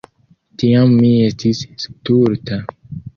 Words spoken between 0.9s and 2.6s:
mi estis stulta.